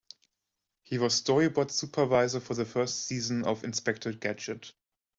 He 0.81 0.97
was 0.97 1.21
storyboard 1.21 1.69
supervisor 1.69 2.39
for 2.39 2.55
the 2.55 2.65
first 2.65 3.05
season 3.05 3.43
of 3.45 3.63
"Inspector 3.63 4.11
Gadget". 4.13 4.73